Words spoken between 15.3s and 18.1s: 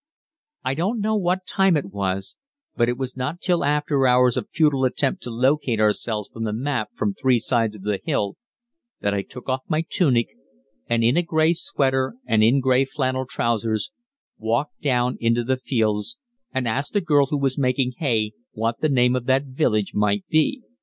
the fields and asked a girl who was making